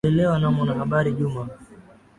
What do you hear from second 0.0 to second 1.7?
Alilelewa na mwanahabari Juma